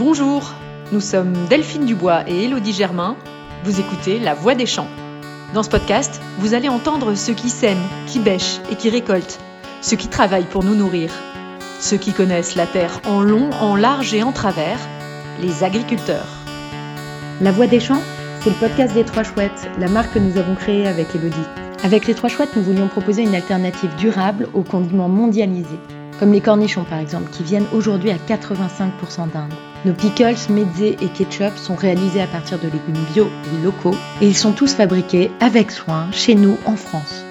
[0.00, 0.54] Bonjour,
[0.92, 3.16] nous sommes Delphine Dubois et Élodie Germain.
[3.64, 4.88] Vous écoutez La Voix des Champs.
[5.52, 9.38] Dans ce podcast, vous allez entendre ceux qui sèment, qui bêchent et qui récoltent,
[9.82, 11.10] ceux qui travaillent pour nous nourrir,
[11.80, 14.78] ceux qui connaissent la terre en long, en large et en travers,
[15.38, 16.28] les agriculteurs.
[17.42, 18.02] La Voix des Champs,
[18.40, 21.36] c'est le podcast des Trois Chouettes, la marque que nous avons créée avec Elodie.
[21.84, 25.78] Avec les Trois Chouettes, nous voulions proposer une alternative durable aux condiments mondialisés,
[26.20, 29.54] comme les cornichons par exemple, qui viennent aujourd'hui à 85% d'Inde.
[29.86, 34.26] Nos pickles, mezzés et ketchup sont réalisés à partir de légumes bio et locaux, et
[34.26, 37.24] ils sont tous fabriqués avec soin chez nous en France.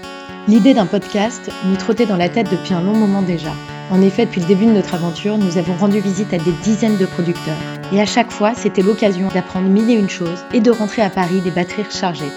[0.47, 3.51] L'idée d'un podcast nous trottait dans la tête depuis un long moment déjà.
[3.91, 6.97] En effet, depuis le début de notre aventure, nous avons rendu visite à des dizaines
[6.97, 7.57] de producteurs.
[7.93, 11.11] Et à chaque fois, c'était l'occasion d'apprendre mille et une choses et de rentrer à
[11.11, 12.31] Paris des batteries rechargées.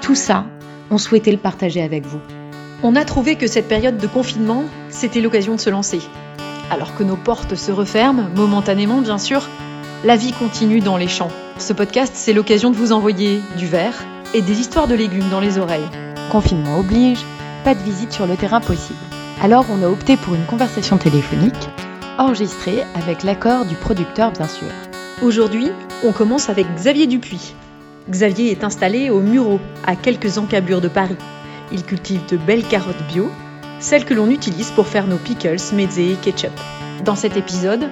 [0.00, 0.46] Tout ça,
[0.90, 2.20] on souhaitait le partager avec vous.
[2.82, 6.00] On a trouvé que cette période de confinement, c'était l'occasion de se lancer.
[6.70, 9.50] Alors que nos portes se referment, momentanément bien sûr,
[10.02, 11.30] la vie continue dans les champs.
[11.58, 15.40] Ce podcast, c'est l'occasion de vous envoyer du verre et des histoires de légumes dans
[15.40, 15.90] les oreilles.
[16.32, 17.20] Confinement oblige,
[17.64, 18.98] pas de visite sur le terrain possible.
[19.42, 21.68] Alors on a opté pour une conversation téléphonique,
[22.16, 24.68] enregistrée avec l'accord du producteur bien sûr.
[25.20, 25.68] Aujourd'hui,
[26.02, 27.52] on commence avec Xavier Dupuis.
[28.08, 31.18] Xavier est installé au Muro, à quelques encablures de Paris.
[31.72, 33.30] Il cultive de belles carottes bio,
[33.78, 36.52] celles que l'on utilise pour faire nos pickles, mezzés et ketchup.
[37.04, 37.90] Dans cet épisode,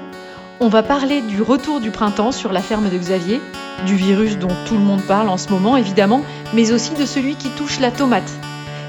[0.61, 3.41] on va parler du retour du printemps sur la ferme de Xavier,
[3.87, 6.23] du virus dont tout le monde parle en ce moment évidemment,
[6.55, 8.31] mais aussi de celui qui touche la tomate.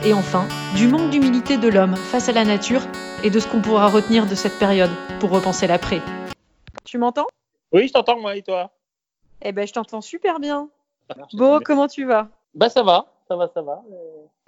[0.03, 2.81] Et enfin, du manque d'humilité de l'homme face à la nature
[3.23, 6.01] et de ce qu'on pourra retenir de cette période pour repenser l'après.
[6.85, 7.27] Tu m'entends?
[7.71, 8.71] Oui, je t'entends moi et toi?
[9.41, 10.69] Eh ben, je t'entends super bien.
[11.33, 12.29] Bon, comment tu vas?
[12.55, 13.83] Bah ça va, ça va, ça va.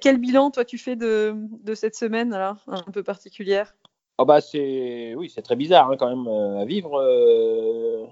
[0.02, 3.75] Quel bilan toi tu fais de, de cette semaine alors, un peu particulière?
[4.17, 6.99] Oh bah c'est oui, c'est très bizarre hein, quand même euh, à vivre.
[6.99, 8.05] Euh,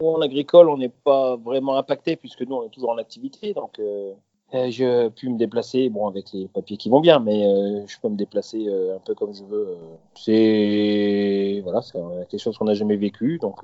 [0.00, 3.78] en agricole, on n'est pas vraiment impacté puisque nous on est toujours en activité, donc
[3.78, 4.12] euh,
[4.54, 7.98] euh, je peux me déplacer, bon avec les papiers qui vont bien, mais euh, je
[8.00, 9.76] peux me déplacer euh, un peu comme je veux.
[10.14, 13.60] C'est voilà, c'est quelque chose qu'on n'a jamais vécu, donc.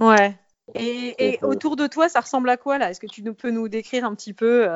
[0.00, 0.36] Ouais.
[0.74, 2.90] Et, et, autour de toi, ça ressemble à quoi là?
[2.90, 4.66] Est-ce que tu peux nous décrire un petit peu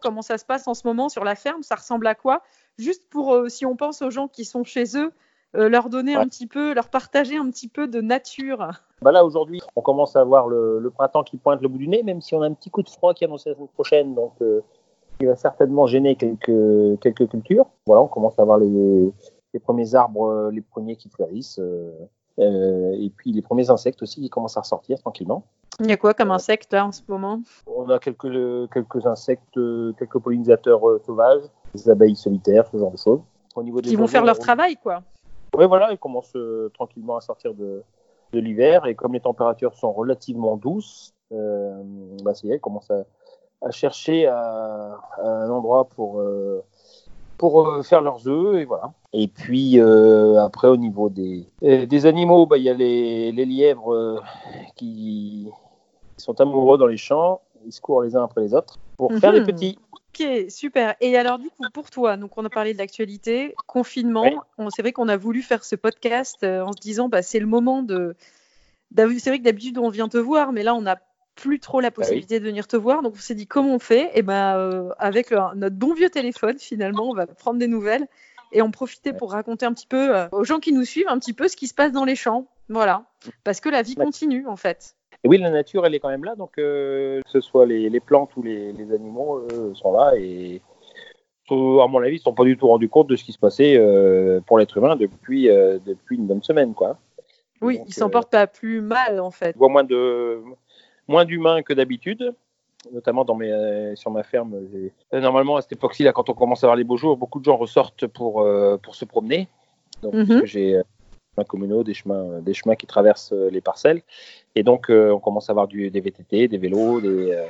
[0.00, 2.42] comment ça se passe en ce moment sur la ferme Ça ressemble à quoi?
[2.78, 5.12] Juste pour, euh, si on pense aux gens qui sont chez eux,
[5.56, 6.22] euh, leur donner ouais.
[6.22, 8.70] un petit peu, leur partager un petit peu de nature.
[9.02, 11.88] Bah là aujourd'hui, on commence à voir le, le, printemps qui pointe le bout du
[11.88, 13.68] nez, même si on a un petit coup de froid qui est annoncé la semaine
[13.68, 14.60] prochaine, donc euh,
[15.20, 17.66] il va certainement gêner quelques quelques cultures.
[17.86, 19.12] Voilà, on commence à voir les,
[19.52, 21.60] les premiers arbres, les premiers qui fleurissent.
[22.40, 25.44] Euh, et puis les premiers insectes aussi qui commencent à ressortir tranquillement.
[25.80, 27.40] Il y a quoi comme insectes là en ce moment?
[27.66, 29.54] On a quelques, quelques insectes,
[29.98, 31.42] quelques pollinisateurs euh, sauvages,
[31.74, 33.20] des abeilles solitaires, ce genre de choses.
[33.56, 34.42] Au niveau des qui vont faire leur on...
[34.42, 35.02] travail quoi.
[35.56, 37.82] Oui voilà, ils commencent euh, tranquillement à sortir de,
[38.32, 41.82] de l'hiver et comme les températures sont relativement douces, euh,
[42.22, 43.04] bah, ça y est, ils commencent à,
[43.62, 46.22] à chercher à, à, un endroit pour
[47.40, 48.92] pour euh, faire leurs œufs et voilà.
[49.14, 53.32] Et puis euh, après au niveau des, euh, des animaux, bah, il y a les,
[53.32, 54.20] les lièvres euh,
[56.20, 59.12] qui sont amoureux dans les champs, ils se courent les uns après les autres pour
[59.14, 59.78] faire les petits.
[59.92, 60.94] Ok, super.
[61.00, 64.66] Et alors du coup pour toi, donc on a parlé de l'actualité, confinement, oui.
[64.74, 67.82] c'est vrai qu'on a voulu faire ce podcast en se disant bah, c'est le moment
[67.82, 68.14] de
[68.96, 70.96] c'est vrai que d'habitude on vient te voir, mais là on a
[71.36, 72.40] plus trop la possibilité ah oui.
[72.40, 73.02] de venir te voir.
[73.02, 74.10] Donc on s'est dit comment on fait?
[74.14, 78.06] Et ben euh, avec le, notre bon vieux téléphone finalement, on va prendre des nouvelles
[78.52, 79.16] et en profiter ouais.
[79.16, 81.56] pour raconter un petit peu euh, aux gens qui nous suivent un petit peu ce
[81.56, 82.46] qui se passe dans les champs.
[82.68, 83.04] Voilà,
[83.42, 84.96] parce que la vie continue en fait.
[85.22, 87.90] Et oui, la nature elle est quand même là, donc euh, que ce soit les,
[87.90, 90.62] les plantes ou les, les animaux sont là et
[91.50, 93.38] à mon avis, ils ne sont pas du tout rendus compte de ce qui se
[93.38, 96.74] passait euh, pour l'être humain depuis, euh, depuis une bonne semaine.
[96.74, 96.98] Quoi.
[97.60, 99.52] Oui, donc, ils s'en portent pas plus mal en fait.
[99.52, 100.40] Je vois moins de,
[101.08, 102.34] moins d'humains que d'habitude,
[102.92, 104.54] notamment dans mes, euh, sur ma ferme.
[104.54, 107.40] Euh, normalement, à cette époque-ci, là, quand on commence à avoir les beaux jours, beaucoup
[107.40, 109.48] de gens ressortent pour, euh, pour se promener.
[110.02, 110.44] Donc, mm -hmm.
[110.46, 110.80] j'ai
[111.48, 114.02] communaux, des chemins, des chemins qui traversent les parcelles.
[114.54, 117.46] Et donc, on commence à avoir du, des VTT, des vélos, des,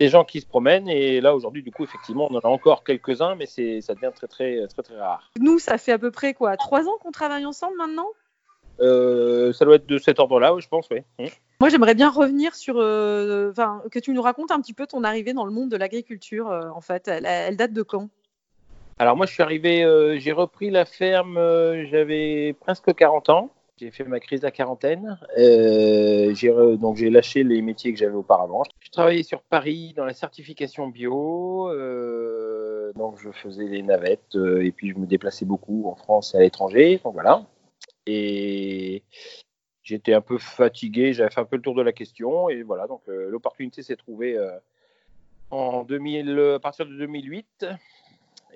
[0.00, 0.88] des gens qui se promènent.
[0.88, 4.26] Et là, aujourd'hui, du coup, effectivement, on en a encore quelques-uns, mais ça devient très,
[4.26, 5.30] très, très, très rare.
[5.38, 8.08] Nous, ça fait à peu près quoi Trois ans qu'on travaille ensemble maintenant?
[8.80, 11.00] Euh, ça doit être de cet ordre-là, je pense, oui.
[11.18, 11.26] Mmh.
[11.60, 13.52] Moi, j'aimerais bien revenir sur, euh,
[13.90, 16.50] que tu nous racontes un petit peu ton arrivée dans le monde de l'agriculture.
[16.50, 18.10] Euh, en fait, elle, elle, date de quand?
[18.98, 23.50] Alors moi, je suis arrivé, euh, j'ai repris la ferme, euh, j'avais presque 40 ans.
[23.76, 25.18] J'ai fait ma crise la quarantaine.
[25.36, 26.50] j'ai
[26.80, 28.62] donc j'ai lâché les métiers que j'avais auparavant.
[28.80, 31.70] Je travaillais sur Paris dans la certification bio.
[32.94, 36.40] donc je faisais les navettes et puis je me déplaçais beaucoup en France et à
[36.40, 37.02] l'étranger.
[37.04, 37.44] Donc voilà.
[38.06, 39.02] Et
[39.82, 42.86] j'étais un peu fatigué, j'avais fait un peu le tour de la question et voilà,
[42.86, 44.38] donc l'opportunité s'est trouvée
[45.50, 47.66] en 2000, à partir de 2008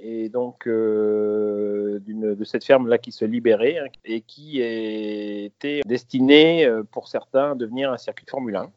[0.02, 7.08] et donc de cette ferme là qui se libérait hein, et qui était destinée pour
[7.08, 8.70] certains à devenir un circuit de Formule 1.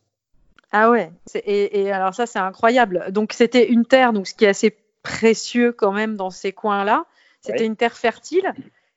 [0.71, 3.11] Ah ouais, et, et, alors ça c'est incroyable.
[3.11, 7.05] Donc c'était une terre, donc ce qui est assez précieux quand même dans ces coins-là.
[7.41, 8.53] C'était une terre fertile.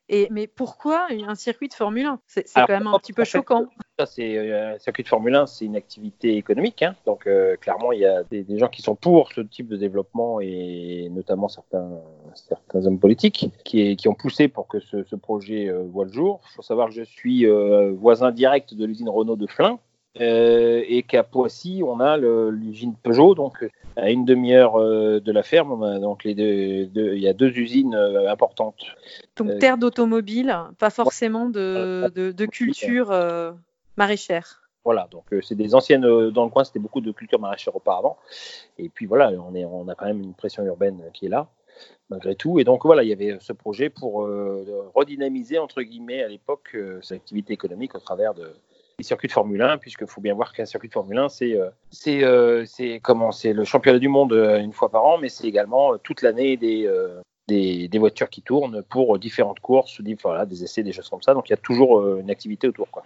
[0.09, 3.67] Et, mais pourquoi un circuit de Formule 1 C'est quand même un petit peu choquant.
[3.99, 6.83] Ça, c'est euh, un circuit de Formule 1, c'est une activité économique.
[6.83, 6.95] Hein.
[7.07, 10.41] Donc, euh, clairement, il y a des, gens qui sont pour ce type de développement
[10.41, 11.91] et notamment certains,
[12.35, 16.13] certains hommes politiques qui, qui ont poussé pour que ce, ce projet euh, voit le
[16.13, 16.41] jour.
[16.53, 19.79] Il faut savoir que je suis voisin direct de l'usine Renault de Flins.
[20.21, 25.43] Euh, et qu'à Poissy, on a l'usine Peugeot, donc à une demi-heure euh, de la
[25.43, 26.01] ferme.
[26.01, 28.83] Donc les deux, il y a deux usines euh, importantes.
[29.37, 33.13] Donc terre d'automobile, pas forcément de, de, culture
[33.97, 34.63] maraîchère.
[34.85, 38.17] Voilà, donc c'est des anciennes dans le coin, c'était beaucoup de culture maraîchère auparavant.
[38.79, 41.49] Et puis voilà, on, est, on a quand même une pression urbaine qui est là
[42.09, 42.61] malgré tout.
[42.61, 44.29] Et donc voilà, il y avait ce projet pour
[44.95, 48.55] redynamiser entre guillemets à l'époque cette activité économique au travers de,
[48.99, 51.55] les circuits de Formule 1, puisqu'il faut bien voir qu'un circuit de Formule 1, c'est
[51.55, 51.69] euh,
[52.07, 56.23] euh, c'est le championnat du monde euh, une fois par an, mais c'est également toute
[56.23, 56.91] l'année des,
[57.47, 61.35] des, des, voitures qui tournent pour différentes courses, voilà, des essais, des choses comme ça.
[61.35, 62.91] Donc il y a toujours une activité autour.
[62.91, 63.05] Quoi.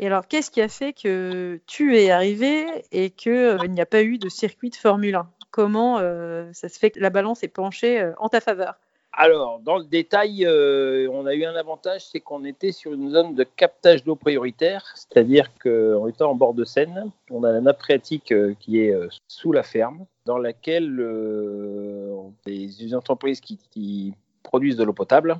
[0.00, 4.02] Et alors, qu'est-ce qui a fait que tu es arrivé et qu'il n'y a pas
[4.02, 5.98] eu de circuit de Formule 1 Comment
[6.52, 8.74] ça se fait que la balance est penchée en ta faveur?
[9.12, 13.10] Alors, dans le détail, euh, on a eu un avantage, c'est qu'on était sur une
[13.10, 17.60] zone de captage d'eau prioritaire, c'est-à-dire qu'en étant en bord de Seine, on a la
[17.60, 20.94] nappe phréatique euh, qui est euh, sous la ferme, dans laquelle
[22.46, 25.36] les entreprises qui, produisent de l'eau potable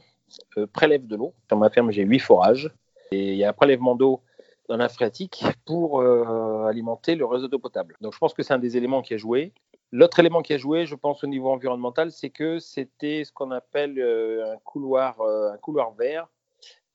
[0.74, 1.32] prélèvent de l'eau.
[1.46, 2.70] Sur ma ferme, j'ai huit forages,
[3.10, 4.20] et il y a un prélèvement d'eau
[4.68, 7.96] dans la phréatique pour alimenter le réseau d'eau potable.
[8.00, 9.52] Donc je pense que c'est un des éléments qui a joué.
[9.90, 13.50] L'autre élément qui a joué, je pense, au niveau environnemental, c'est que c'était ce qu'on
[13.50, 16.28] appelle euh, un couloir, euh, un couloir vert,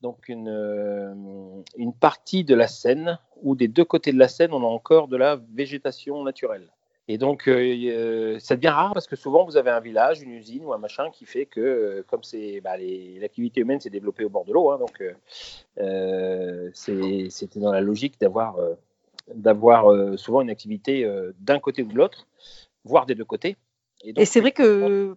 [0.02, 1.14] donc une, euh,
[1.76, 5.08] une partie de la Seine où des deux côtés de la Seine, on a encore
[5.08, 6.70] de la végétation naturelle.
[7.10, 10.72] Et donc, ça devient rare parce que souvent, vous avez un village, une usine ou
[10.72, 14.54] un machin qui fait que, comme c'est bah, l'activité humaine s'est développée au bord de
[14.54, 15.04] l'eau, hein, donc
[16.74, 21.06] c'était dans la logique d'avoir souvent une activité
[21.42, 22.26] d'un côté ou de l'autre
[22.84, 23.58] voire des deux côtés.
[24.04, 25.16] Et, c'est vrai que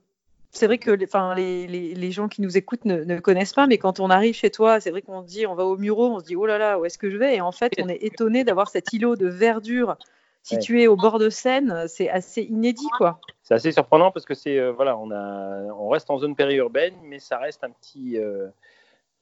[0.52, 4.00] c'est vrai que les, les, les, gens qui nous écoutent ne, connaissent pas, mais quand
[4.00, 6.24] on arrive chez toi, c'est vrai qu'on se dit, on va au Muro, on se
[6.24, 7.36] dit, oh là là, où est-ce que je vais?
[7.36, 9.96] Et en fait, on est étonné d'avoir cet îlot de verdure
[10.42, 11.86] situé au bord de Seine.
[11.88, 13.20] C'est assez inédit, quoi.
[13.42, 16.94] C'est assez surprenant parce que c'est, euh, voilà, on, a, on reste en zone périurbaine,
[17.02, 18.48] mais ça reste un petit, euh,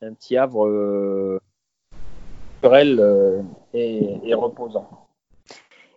[0.03, 1.41] un petit havre euh,
[2.63, 5.09] naturel et, et reposant.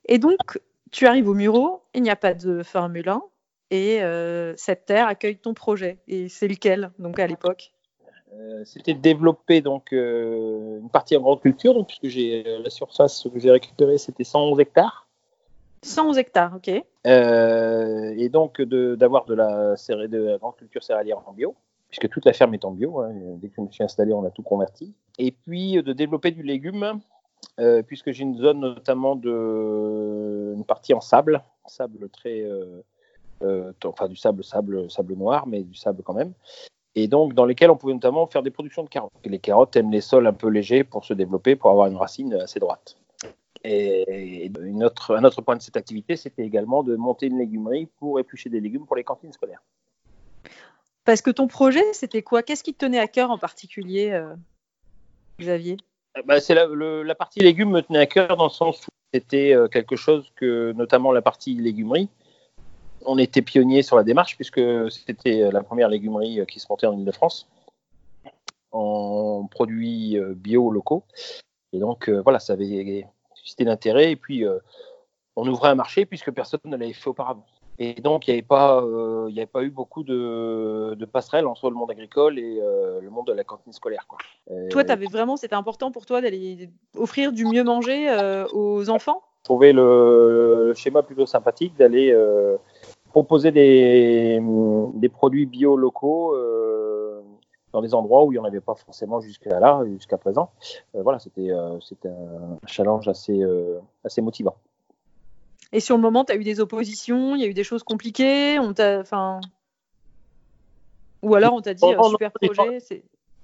[0.05, 0.59] Et donc,
[0.97, 3.21] tu arrives au Muro, il n'y a pas de Formule 1
[3.69, 5.99] et euh, cette terre accueille ton projet.
[6.07, 7.71] Et c'est lequel, donc à l'époque?
[8.33, 12.71] Euh, C'était de développer donc euh, une partie en grande culture, donc puisque j'ai la
[12.71, 15.07] surface que j'ai récupérée, c'était 111 hectares.
[15.83, 16.67] 111 hectares, ok.
[17.05, 21.53] et donc d'avoir de, la, de la grande culture céréalière en bio,
[21.89, 23.01] puisque toute la ferme est en bio.
[23.01, 24.95] Hein, dès que je me suis installé, on a tout converti.
[25.19, 26.99] Et puis de développer du légume
[27.59, 32.83] euh, puisque j'ai une zone notamment de une partie en sable, sable très, euh,
[33.41, 36.33] euh, enfin du sable, sable, sable noir, mais du sable quand même,
[36.93, 39.11] et donc dans lesquels on pouvait notamment faire des productions de carottes.
[39.23, 42.33] les carottes aiment les sols un peu légers pour se développer, pour avoir une racine
[42.35, 42.95] assez droite.
[43.63, 48.49] Et un autre point de cette activité, c'était également de monter une légumerie pour éplucher
[48.49, 49.63] des légumes pour les cantines scolaires.
[51.05, 52.43] Parce que ton projet, c'était quoi?
[52.43, 54.21] Qu'est-ce qui te tenait à cœur en particulier,
[55.39, 55.77] Xavier?
[56.25, 59.67] Bah, c'est la, partie légumes me tenait à cœur dans le sens où c'était euh,
[59.67, 62.09] quelque chose que, notamment la partie légumerie,
[63.05, 66.67] on était pionnier sur la démarche puisque c'était euh, la première légumerie euh, qui se
[66.69, 67.47] montait en Ile-de-France
[68.71, 71.03] en produits bio locaux.
[71.71, 74.43] Et donc voilà, ça avait suscité l'intérêt et puis
[75.37, 77.45] on ouvrait un marché puisque personne ne l'avait fait auparavant.
[77.79, 81.69] Et donc, il n'y avait, pas, euh, avait pas eu beaucoup de, de, passerelles entre
[81.69, 84.07] le monde agricole et euh, le monde de la cantine scolaire.
[84.07, 84.17] Quoi.
[84.71, 89.21] Toi, avais vraiment, c'était important pour toi d'aller offrir du mieux manger euh, aux enfants?
[89.43, 92.15] Trouver le, le, schéma plutôt sympathique d'aller
[93.11, 94.41] proposer des,
[94.95, 96.35] des, produits bio locaux
[97.71, 100.49] dans des endroits où il n'y en avait pas forcément jusqu'à là, jusqu'à présent.
[100.93, 103.41] voilà, c'était c'était un challenge assez,
[104.03, 104.55] assez motivant.
[105.73, 107.83] Et sur le moment, tu as eu des oppositions, il y a eu des choses
[107.83, 109.41] compliquées, on t'a, enfin,
[111.21, 112.79] ou alors on t'a dit oh, super projet.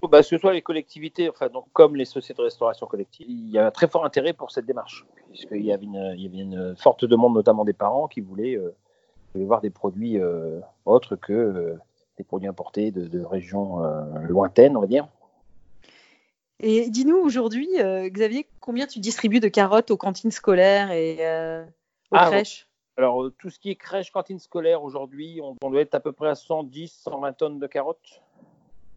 [0.09, 3.49] bah, que ce soit les collectivités, enfin, donc, comme les sociétés de restauration collective, il
[3.49, 6.27] y a un très fort intérêt pour cette démarche, puisqu'il y avait une, il y
[6.27, 8.73] avait une forte demande, notamment des parents, qui voulaient, euh,
[9.35, 11.75] voir des produits euh, autres que euh,
[12.17, 13.81] des produits importés de, de régions
[14.29, 15.07] lointaines, on va dire.
[16.59, 21.17] Et dis-nous aujourd'hui, Xavier, combien tu distribues de carottes aux cantines scolaires et
[22.13, 22.67] aux ah, crèches
[22.97, 26.11] Alors, tout ce qui est crèche, cantine scolaire, aujourd'hui, on, on doit être à peu
[26.11, 28.21] près à 110, 120 tonnes de carottes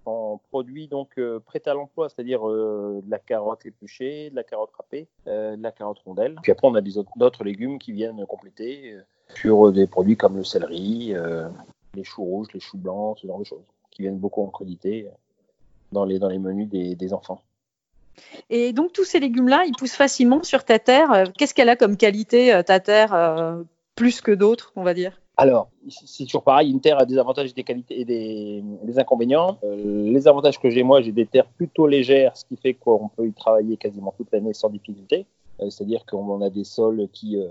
[0.06, 4.44] en produit donc euh, prêt à l'emploi, c'est-à-dire euh, de la carotte épluchée, de la
[4.44, 6.37] carotte râpée, euh, de la carotte rondelle.
[6.42, 6.80] Puis après, on a
[7.16, 8.96] d'autres légumes qui viennent compléter
[9.35, 11.14] sur des produits comme le céleri,
[11.94, 15.11] les choux rouges, les choux blancs, ce genre de choses, qui viennent beaucoup en crudité
[15.92, 17.42] dans les, dans les menus des, des enfants.
[18.50, 21.25] Et donc tous ces légumes-là, ils poussent facilement sur ta terre.
[21.37, 25.20] Qu'est-ce qu'elle a comme qualité, ta terre, plus que d'autres, on va dire?
[25.38, 29.58] Alors, c'est toujours pareil, une terre a des avantages et des qualités et des, inconvénients.
[29.64, 33.08] Euh, les avantages que j'ai, moi, j'ai des terres plutôt légères, ce qui fait qu'on
[33.08, 35.26] peut y travailler quasiment toute l'année sans difficulté.
[35.61, 37.49] Euh, c'est-à-dire qu'on a des sols qui euh,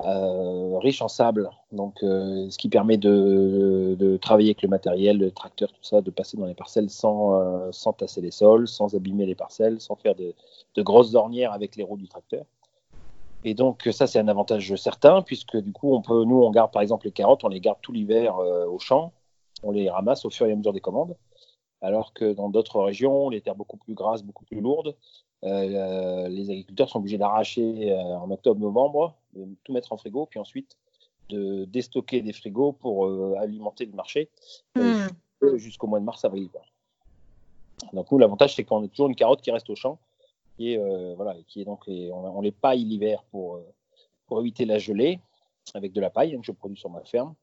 [0.00, 5.82] riches en sable, donc ce qui permet de, travailler avec le matériel, le tracteur, tout
[5.82, 9.80] ça, de passer dans les parcelles sans, sans tasser les sols, sans abîmer les parcelles,
[9.80, 10.34] sans faire de,
[10.74, 12.44] de grosses ornières avec les roues du tracteur.
[13.44, 16.72] Et donc ça c'est un avantage certain puisque du coup on peut, nous on garde
[16.72, 19.12] par exemple les carottes, on les garde tout l'hiver euh, au champ,
[19.62, 21.14] on les ramasse au fur et à mesure des commandes,
[21.82, 24.96] alors que dans d'autres régions, les terres beaucoup plus grasses, beaucoup plus lourdes,
[25.44, 30.40] euh, les agriculteurs sont obligés d'arracher euh, en octobre-novembre, de tout mettre en frigo, puis
[30.40, 30.76] ensuite
[31.30, 33.08] de déstocker des frigos pour
[33.38, 34.28] alimenter le marché
[34.76, 35.06] hmm.
[35.56, 36.50] jusqu'au mois de mars-avril.
[37.94, 39.98] Donc nous l'avantage c'est qu'on a toujours une carotte qui reste au champ
[40.60, 43.66] euh, voilà, qui est donc on, les paille l'hiver pour, euh,
[44.26, 45.18] pour éviter la gelée
[45.74, 47.34] avec de la paille hein, que je produis sur ma ferme.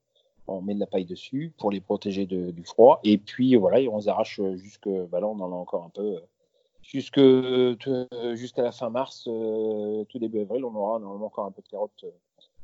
[0.48, 3.00] On met de la paille dessus pour les protéger du froid.
[3.04, 6.20] Et puis voilà, on les arrache jusque, bah là on en a encore un peu,
[6.84, 7.20] jusque
[8.34, 12.06] jusqu'à la fin mars, tout début avril, on aura normalement encore un peu de carottes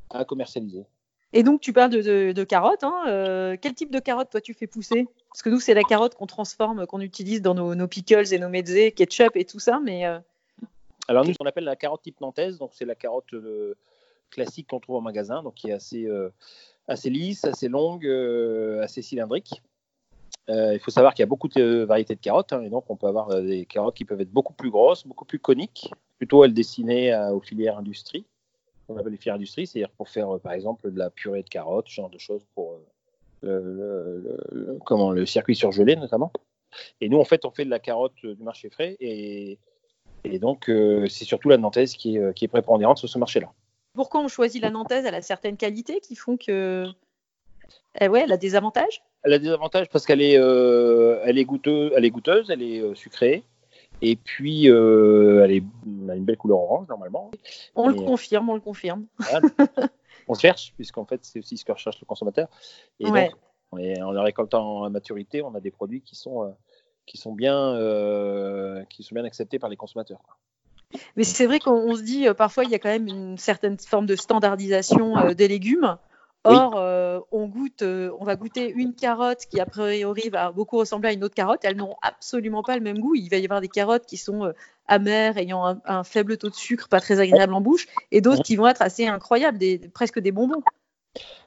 [0.10, 0.86] à commercialiser.
[1.34, 2.84] Et donc, tu parles de, carottes.
[2.84, 5.08] Hein, quel type de carottes, toi, tu fais pousser?
[5.30, 8.40] Parce que nous, c'est la carotte qu'on transforme, qu'on utilise dans nos, nos, pickles et
[8.40, 9.80] nos mezzés, ketchup et tout ça.
[9.84, 10.06] Mais
[11.08, 13.76] alors nous, on appelle la carotte type nantaise, donc c'est la carotte euh,
[14.30, 16.30] classique qu'on trouve en magasin, donc qui est assez, euh,
[16.88, 19.62] assez lisse, assez longue, euh, assez cylindrique.
[20.50, 22.96] Il faut savoir qu'il y a beaucoup de variétés de carottes, hein, et donc on
[22.96, 26.54] peut avoir des carottes qui peuvent être beaucoup plus grosses, beaucoup plus coniques, plutôt elles
[26.54, 28.26] destinées aux filières industrie.
[28.88, 31.90] On appelle les filières industrie, c'est-à-dire pour faire par exemple de la purée de carottes,
[31.90, 32.80] ce genre de choses pour
[33.42, 34.40] le,
[34.86, 36.32] comment, le circuit surgelé notamment.
[37.02, 41.08] Et nous, en fait, on fait de la carotte du marché frais et donc, euh,
[41.08, 43.52] c'est surtout la nantaise qui est, euh, qui est prépondérante sur ce marché-là.
[43.94, 46.86] Pourquoi on choisit la nantaise Elle a certaines qualités qui font que.
[48.00, 49.02] Eh ouais, elle a des avantages?
[49.24, 52.62] Elle a des avantages parce qu'elle est, euh, elle est, goûteuse, elle est goûteuse, elle
[52.62, 53.44] est sucrée.
[54.02, 55.64] Et puis, elle, est,
[56.10, 57.32] a une belle couleur orange normalement.
[57.76, 59.06] On le confirme, on le confirme.
[60.28, 62.48] on cherche, puisqu'en fait, c'est aussi ce que recherche le consommateur.
[63.00, 63.32] Et donc,
[63.72, 66.54] en la récoltant à maturité, on a des produits qui sont
[67.08, 70.20] qui sont bien, euh, qui sont bien acceptés par les consommateurs.
[71.16, 73.80] Mais c'est vrai qu'on se dit, euh, parfois, il y a quand même une certaine
[73.80, 75.98] forme de standardisation euh, des légumes.
[76.48, 81.14] Or, on, goûte, on va goûter une carotte qui, a priori, va beaucoup ressembler à
[81.14, 81.60] une autre carotte.
[81.64, 83.16] Elles n'ont absolument pas le même goût.
[83.16, 84.52] Il va y avoir des carottes qui sont
[84.88, 88.56] amères, ayant un, faible taux de sucre, pas très agréable en bouche, et d'autres qui
[88.56, 90.64] vont être assez incroyables, des, presque des bonbons.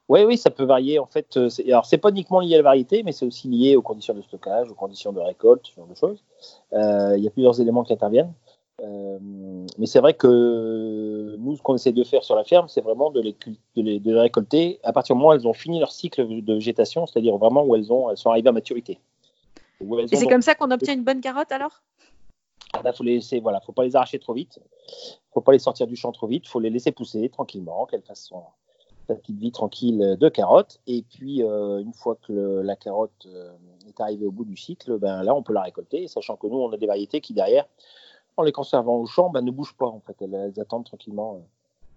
[0.09, 0.99] Oui, oui, ça peut varier.
[0.99, 3.76] En fait, euh, alors c'est pas uniquement lié à la variété, mais c'est aussi lié
[3.76, 6.25] aux conditions de stockage, aux conditions de récolte, ce genre de choses.
[6.73, 8.33] Euh, il y a plusieurs éléments qui interviennent.
[8.82, 9.18] Euh,
[9.78, 13.10] mais c'est vrai que nous, ce qu'on essaie de faire sur la ferme, c'est vraiment
[13.10, 16.54] de les, de, récolter à partir du moment où elles ont fini leur cycle de
[16.54, 18.99] végétation, c'est-à-dire vraiment où elles, ont, elles sont arrivées à maturité.
[20.10, 21.82] Et c'est comme ça qu'on obtient une bonne carotte alors?
[22.75, 24.60] Il ah faut les laisser, voilà, faut pas les arracher trop vite,
[25.32, 28.26] faut pas les sortir du champ trop vite, faut les laisser pousser tranquillement, qu'elles fassent
[28.26, 28.42] son,
[29.14, 30.80] petite vie tranquille de carottes.
[30.87, 33.52] Et puis, euh, une fois que la carotte euh,
[33.88, 36.58] est arrivée au bout du cycle, ben, là, on peut la récolter, sachant que nous,
[36.58, 37.66] on a des variétés qui, derrière,
[38.40, 39.87] en les conservant au champ, ben, ne bougent pas.
[39.87, 40.16] En fait.
[40.20, 41.40] Elles, attendent tranquillement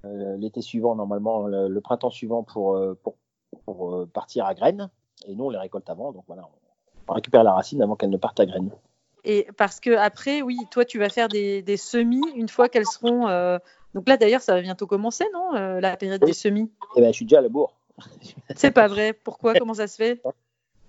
[0.06, 3.16] euh, l'été suivant, normalement, le, printemps suivant pour, pour,
[3.66, 4.90] pour, partir à graines.
[5.28, 6.12] Et nous, on les récolte avant.
[6.12, 6.48] Donc voilà,
[7.08, 8.72] on récupère la racine avant qu'elle ne parte à graines.
[9.26, 12.86] Et parce que après, oui, toi, tu vas faire des, des semis une fois qu'elles
[12.86, 13.28] seront
[13.94, 16.72] donc là, d'ailleurs, ça va bientôt commencer, non euh, La période des semis?
[16.96, 17.76] Eh ben, je suis déjà à la bourre.
[18.56, 19.14] C'est pas vrai.
[19.14, 19.54] Pourquoi?
[19.54, 20.22] Comment ça se fait?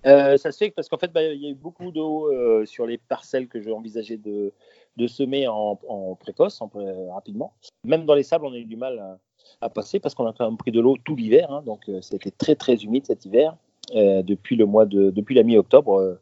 [0.05, 2.65] Euh, Ça se fait parce qu'en fait, bah, il y a eu beaucoup d'eau euh,
[2.65, 4.53] sur les parcelles que j'ai envisagé de,
[4.97, 5.77] de, semer en,
[6.19, 6.69] précoce, en,
[7.13, 7.53] rapidement.
[7.83, 9.17] Même dans les sables, on a eu du mal
[9.61, 11.51] à, passer parce qu'on a quand même pris de l'eau tout l'hiver.
[11.51, 13.55] Hein, donc, c'était très, très humide cet hiver.
[13.93, 16.17] depuis le mois de, depuis la mi-octobre,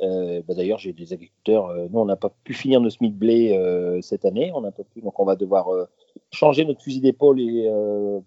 [0.00, 1.74] bah, D'ailleurs, j'ai des agriculteurs.
[1.90, 4.52] nous, on n'a pas pu finir nos semis de blé cette année.
[4.54, 5.68] On n'a pas pu, donc on va devoir
[6.30, 7.70] changer notre fusil d'épaule et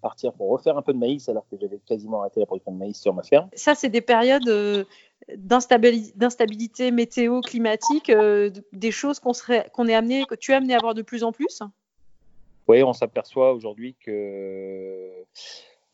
[0.01, 2.77] partir pour refaire un peu de maïs, alors que j'avais quasiment arrêté la production de
[2.77, 3.49] maïs sur ma ferme.
[3.53, 4.87] Ça, c'est des périodes
[5.35, 8.11] d'instabilité météo climatique,
[8.73, 9.33] des choses qu'on
[9.73, 11.61] qu'on est amené, que tu es amené à voir de plus en plus?
[12.67, 15.09] Oui, on s'aperçoit aujourd'hui que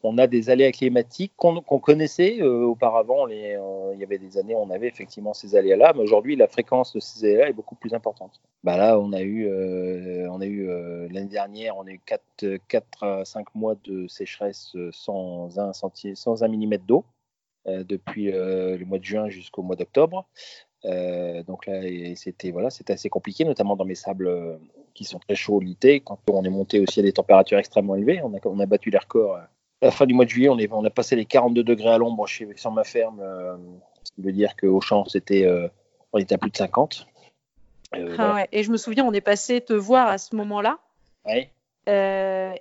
[0.07, 3.27] on a des aléas climatiques qu'on connaissait euh, auparavant.
[3.29, 6.47] Euh, il y avait des années, où on avait effectivement ces aléas-là, mais aujourd'hui, la
[6.47, 8.39] fréquence de ces aléas est beaucoup plus importante.
[8.63, 10.67] Bah là, on a eu, euh, on a eu
[11.09, 16.15] l'année dernière, on a eu 4, 4 à 5 mois de sécheresse sans un sentier,
[16.15, 17.05] sans un millimètre d'eau
[17.65, 20.25] depuis le mois de juin jusqu'au mois d'octobre.
[20.85, 21.81] donc là,
[22.15, 24.57] c'était voilà, assez compliqué, notamment dans mes sables
[24.93, 25.99] qui sont très chauds l'été.
[25.99, 28.89] Quand on est monté aussi à des températures extrêmement élevées, on a, on a battu
[28.89, 29.37] les records
[29.81, 31.97] la fin du mois de juillet, on, est, on a passé les 42 degrés à
[31.97, 33.55] l'ombre chez sur ma ferme, euh,
[34.03, 35.67] ce qui veut dire qu'au champ, c'était, euh,
[36.13, 37.07] on était à plus de 50.
[37.95, 38.47] Euh, ah ouais.
[38.51, 40.79] Et je me souviens, on est passé te voir à ce moment-là.
[41.25, 41.51] Ouais.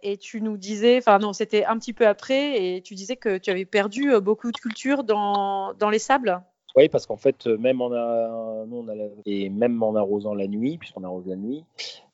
[0.03, 3.39] et tu nous disais, enfin non, c'était un petit peu après, et tu disais que
[3.39, 6.43] tu avais perdu beaucoup de culture dans, dans les sables.
[6.77, 7.49] Oui, parce qu'en fait,
[9.25, 11.65] et même en arrosant la nuit, puisqu'on arrose la nuit,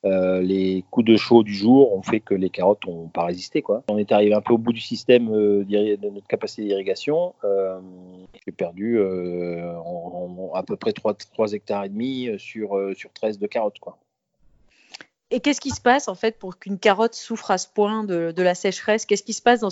[0.05, 3.61] euh, les coups de chaud du jour ont fait que les carottes n'ont pas résisté.
[3.61, 3.83] Quoi.
[3.89, 7.35] On est arrivé un peu au bout du système euh, de notre capacité d'irrigation.
[7.43, 7.77] Euh,
[8.45, 9.73] J'ai perdu euh,
[10.53, 13.79] à peu près 3, 3 hectares et demi sur, sur 13 de carottes.
[13.79, 13.97] Quoi.
[15.29, 18.33] Et qu'est-ce qui se passe en fait pour qu'une carotte souffre à ce point de,
[18.37, 19.05] la sécheresse?
[19.05, 19.69] Qu'est-ce qui se passe dans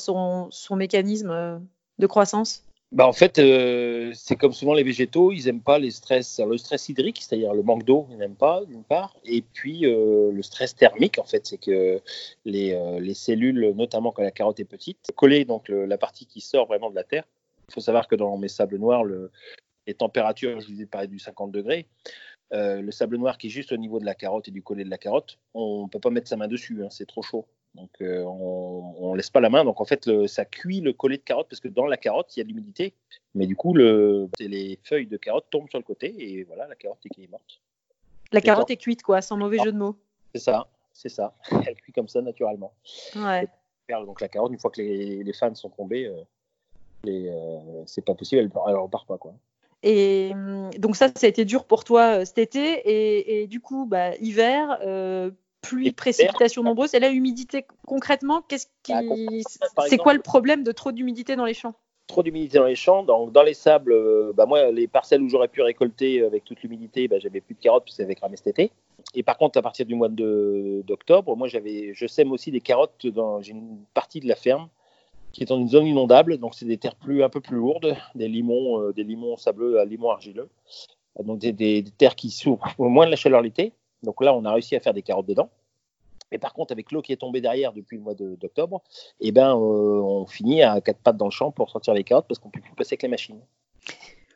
[0.50, 1.62] son mécanisme
[1.98, 2.66] de croissance?
[2.92, 6.58] Bah en fait, euh, c'est comme souvent les végétaux, ils n'aiment pas les stress, le
[6.58, 10.42] stress hydrique, c'est-à-dire le manque d'eau, ils n'aiment pas d'une part, et puis euh, le
[10.42, 12.02] stress thermique, en fait, c'est que
[12.44, 16.42] les, euh, les, cellules, notamment quand la carotte est petite, coller donc la partie qui
[16.42, 17.24] sort vraiment de la terre.
[17.70, 19.32] Il faut savoir que dans mes sables noirs, le,
[19.88, 21.88] les températures, je vous ai parlé du 50 degrés,
[22.52, 24.90] le sable noir qui est juste au niveau de la carotte et du collet de
[24.90, 27.48] la carotte, on ne peut pas mettre sa main dessus, hein, c'est trop chaud.
[27.76, 29.64] Donc euh, on, ne laisse pas la main.
[29.64, 32.40] Donc en fait, ça cuit le collet de carotte parce que dans la carotte, il
[32.40, 32.94] y a de l'humidité.
[33.34, 36.76] Mais du coup, le, les feuilles de carotte tombent sur le côté et voilà, la
[36.76, 37.62] carotte est morte.
[38.32, 39.98] La carotte est cuite, quoi, sans mauvais jeu de mots.
[40.34, 41.36] C'est ça, c'est ça.
[41.68, 42.74] Elle cuit comme ça naturellement.
[43.16, 43.48] Ouais.
[43.90, 46.24] Donc la carotte, une fois que les, les fans sont tombés, euh,
[47.08, 49.34] euh, c'est pas possible, elle, elle repart pas, quoi.
[49.84, 52.62] Et hum, donc ça, ça a été dur pour toi cet été.
[52.62, 54.80] Et, et du coup, bah, hiver,
[55.62, 56.94] pluie, précipitations nombreuses.
[56.94, 58.94] Et la humidité, concrètement, qu'est-ce qui...
[58.94, 61.74] Bah, c'est quoi le problème de trop d'humidité dans les champs?
[62.08, 63.04] Trop d'humidité dans les champs.
[63.04, 66.62] Donc, dans les sables, euh, bah, moi, les parcelles où j'aurais pu récolter avec toute
[66.62, 68.72] l'humidité, bah, j'avais plus de carottes puisque avait cramé cet été.
[69.16, 73.08] Et par contre, à partir du mois d'octobre, moi, j'avais, je sème aussi des carottes
[73.08, 74.68] dans j'ai une partie de la ferme
[75.32, 76.38] qui est dans une zone inondable.
[76.38, 79.80] Donc, c'est des terres plus, un peu plus lourdes, des limons, euh, des limons sableux
[79.80, 80.50] à limons argileux.
[81.18, 83.72] Donc, des, des terres qui souffrent moins de la chaleur l'été
[84.04, 85.50] donc là, on a réussi à faire des carottes dedans.
[86.32, 88.82] Mais par contre, avec l'eau qui est tombée derrière depuis le mois d'octobre,
[89.20, 92.26] eh ben, euh, on finit à quatre pattes dans le champ pour sortir les carottes
[92.28, 93.40] parce qu'on ne peut plus passer avec les machines.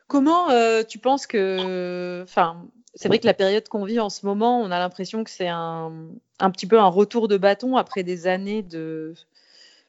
[0.06, 2.22] Comment euh, tu penses que.
[2.22, 5.30] Enfin, c'est vrai que la période qu'on vit en ce moment, on a l'impression que
[5.30, 5.92] c'est un,
[6.38, 9.14] un, petit peu un retour de bâton après des années de,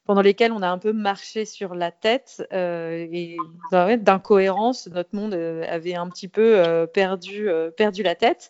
[0.08, 3.38] pendant lesquels on a un peu marché sur la tête euh, et
[3.72, 8.50] bah d'incohérence, notre monde euh, avait un petit peu euh, perdu, perdu la tête.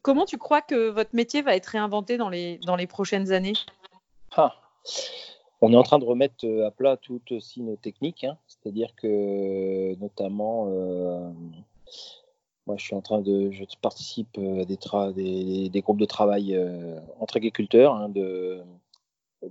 [0.00, 3.52] comment tu crois que votre métier va être réinventé dans les, dans les prochaines années?
[4.34, 4.54] Ah.
[5.60, 8.36] On est en train de remettre à plat toutes aussi nos techniques, hein.
[8.48, 10.64] c'est-à-dire que notamment
[12.66, 16.58] moi, je suis en train de, je participe à des, des, groupes de travail
[17.20, 18.62] entre agriculteurs, hein, de,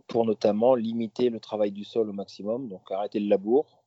[0.08, 3.82] pour notamment limiter le travail du sol au maximum, donc arrêter le labour.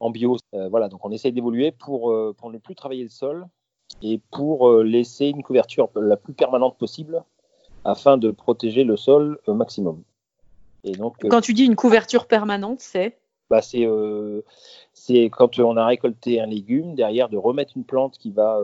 [0.00, 3.08] En bio, euh, voilà, donc on essaye d'évoluer pour, euh, pour ne plus travailler le
[3.08, 3.46] sol
[4.02, 7.24] et pour euh, laisser une couverture la plus permanente possible
[7.84, 10.02] afin de protéger le sol au maximum.
[10.84, 13.18] Et donc, quand tu dis une couverture permanente, c'est?
[13.50, 18.60] bah, c'est quand on a récolté un légume, derrière de remettre une plante qui va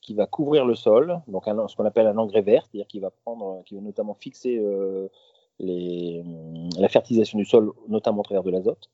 [0.00, 2.98] qui va couvrir le sol, donc un, ce qu'on appelle un engrais vert, c'est-à-dire qui
[2.98, 4.60] va prendre, qui va notamment fixer
[5.58, 6.22] les,
[6.78, 8.88] la fertilisation du sol, notamment au travers de l'azote.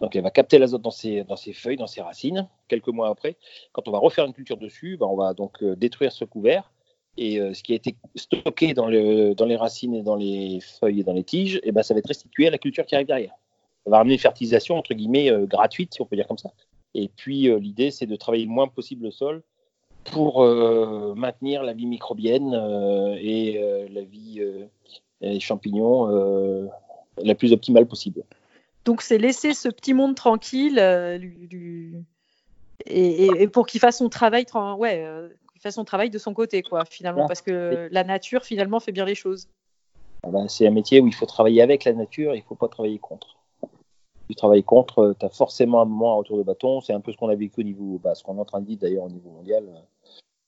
[0.00, 2.48] Donc elle va capter l'azote dans ses, dans ses feuilles, dans ses racines.
[2.68, 3.36] Quelques mois après,
[3.72, 6.72] quand on va refaire une culture dessus, ben on va donc euh, détruire ce couvert.
[7.16, 10.60] Et euh, ce qui a été stocké dans, le, dans, les racines et dans les
[10.60, 12.86] feuilles et dans les tiges, et eh ben ça va être restitué à la culture
[12.86, 13.34] qui arrive derrière.
[13.84, 16.52] Ça va ramener une fertilisation, entre guillemets, euh, gratuite, si on peut dire comme ça.
[16.94, 19.42] Et puis l'idée, c'est de travailler le moins possible le sol
[20.04, 22.54] pour maintenir la vie microbienne
[23.20, 24.40] et la vie
[25.20, 26.66] les champignons euh,
[27.22, 28.22] la plus optimale possible.
[28.84, 31.94] Donc c'est laisser ce petit monde tranquille, euh, lui,
[32.86, 34.46] et, pour qu'il fasse son travail,
[34.78, 35.04] ouais,
[35.60, 39.04] fasse son travail de son côté, quoi, finalement, parce que la nature, finalement, fait bien
[39.04, 39.48] les choses.
[40.22, 42.54] Ah ben, c'est un métier où il faut travailler avec la nature, il ne faut
[42.54, 43.36] pas travailler contre.
[44.28, 46.80] Tu travailles contre, tu as forcément un moment à retour de bâton.
[46.82, 48.60] C'est un peu ce qu'on a vécu au niveau, bah, ce qu'on est en train
[48.60, 49.64] de dire d'ailleurs au niveau mondial.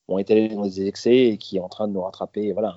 [0.09, 2.53] On est allé dans des excès et qui est en train de nous rattraper.
[2.53, 2.77] Voilà.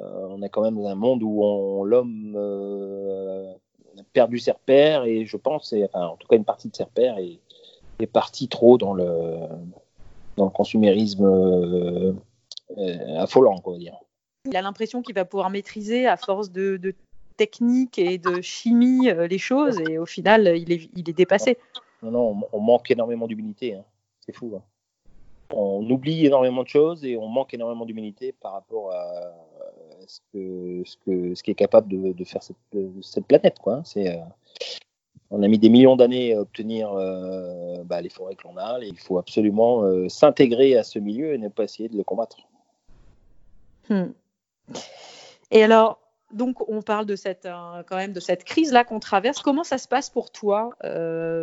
[0.00, 3.52] Euh, on est quand même dans un monde où l'homme euh,
[3.98, 7.18] a perdu ses repères et je pense, en tout cas une partie de ses repères
[7.18, 7.38] est,
[7.98, 9.36] est partie trop dans le,
[10.36, 12.12] dans le consumérisme euh,
[13.18, 13.96] affolant, quoi, dire.
[14.46, 16.94] Il a l'impression qu'il va pouvoir maîtriser à force de, de
[17.36, 21.58] technique et de chimie les choses et au final, il est, il est dépassé.
[22.02, 23.74] Non, non, on, manque énormément d'humilité.
[23.74, 23.84] Hein.
[24.20, 24.54] C'est fou.
[24.56, 24.62] Hein
[25.52, 29.34] on oublie énormément de choses et on manque énormément d'humanité par rapport à
[30.10, 32.56] ce, que, ce, que, ce qui est capable de, faire cette,
[33.02, 33.58] cette, planète.
[33.58, 33.76] Quoi.
[33.76, 33.82] Hein.
[33.84, 34.18] C'est, euh,
[35.30, 38.80] on a mis des millions d'années à obtenir euh, bah, les forêts que l'on a.
[38.82, 42.02] Et il faut absolument euh, s'intégrer à ce milieu et ne pas essayer de le
[42.02, 42.38] combattre.
[43.88, 44.12] Hmm.
[45.50, 46.00] Et alors,
[46.32, 47.48] donc, on parle de cette,
[47.86, 49.40] quand même de cette crise-là qu'on traverse.
[49.40, 50.70] Comment ça se passe pour toi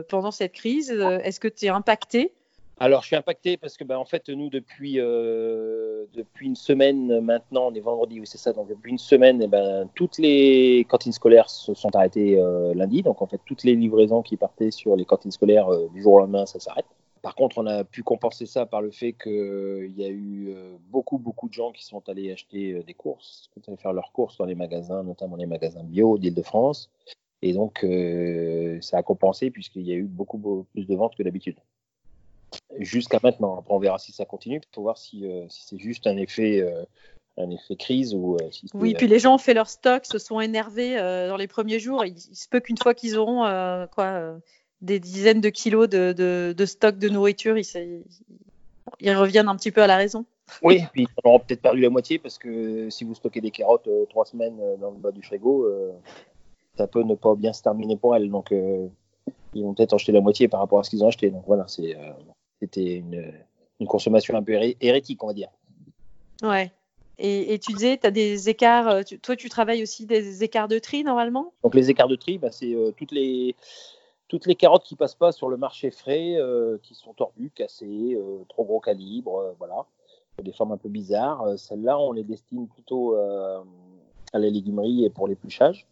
[0.08, 0.92] pendant cette crise?
[0.92, 2.34] Est-ce que tu es impacté?
[2.80, 7.22] Alors, je suis impacté parce que, ben, en fait, nous, depuis, euh, depuis une semaine
[7.22, 10.86] maintenant, on est vendredi, oui, c'est ça, donc depuis une semaine, eh ben, toutes les
[10.88, 13.02] cantines scolaires se sont arrêtées euh, lundi.
[13.02, 16.14] Donc, en fait, toutes les livraisons qui partaient sur les cantines scolaires euh, du jour
[16.14, 16.86] au lendemain, ça s'arrête.
[17.24, 20.56] Par contre, on a pu compenser ça par le fait qu'il y a eu
[20.92, 24.12] beaucoup, beaucoup de gens qui sont allés acheter des courses, qui sont allés faire leurs
[24.12, 26.92] courses dans les magasins, notamment les magasins bio d'Île-de-France.
[27.42, 27.86] Et donc,
[28.82, 31.58] ça a compensé puisqu'il y a eu beaucoup, beaucoup plus de ventes que d'habitude
[32.80, 33.58] jusqu'à maintenant.
[33.60, 34.58] Après, on verra si ça continue.
[34.58, 36.84] Il faut voir si, euh, si c'est juste un effet, euh,
[37.38, 40.18] un effet crise ou euh, si Oui, puis les gens ont fait leur stock, se
[40.18, 42.06] sont énervés dans les premiers jours.
[42.06, 43.42] Il, se peut qu'une fois qu'ils auront
[43.92, 44.38] quoi,
[44.82, 48.04] des dizaines de kilos de, de, de stock de nourriture, ils,
[49.00, 50.26] ils, reviennent un petit peu à la raison.
[50.64, 53.90] Oui, puis ils auront peut-être perdu la moitié parce que si vous stockez des carottes
[54.10, 55.68] trois semaines dans le bas du frigo,
[56.78, 58.30] ça peut ne pas bien se terminer pour elles.
[58.32, 58.52] Donc,
[59.54, 61.30] ils vont peut-être en jeter la moitié par rapport à ce qu'ils ont acheté.
[61.30, 61.96] Donc voilà, c'est
[62.60, 63.34] c'était une,
[63.88, 65.50] consommation un peu hérétique, on va dire.
[66.42, 66.72] Ouais.
[67.20, 70.78] Et, tu disais, tu as des écarts, euh, toi tu travailles aussi des écarts de
[70.78, 71.52] tri normalement?
[71.64, 73.56] Donc les écarts de tri, bah, c'est euh, toutes, les,
[74.28, 78.20] toutes les carottes qui passent pas sur le marché frais, euh, qui sont tordues, cassées,
[78.50, 79.86] trop gros calibre, voilà.
[80.44, 81.58] Des formes un peu bizarres.
[81.58, 83.64] Celles-là, on les destine plutôt à
[84.34, 85.88] la légumerie et pour l'épluchage.